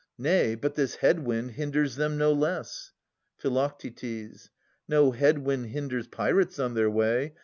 Nay, 0.17 0.55
but 0.55 0.73
this 0.73 0.95
head 0.95 1.19
wind 1.27 1.51
hinders 1.51 1.95
them 1.95 2.17
no 2.17 2.33
less. 2.33 2.91
Phi. 3.37 3.69
No 4.87 5.11
head 5.11 5.37
wind 5.45 5.67
hinders 5.67 6.07
pirates 6.07 6.57
on 6.57 6.73
their 6.73 6.89
way. 6.89 7.35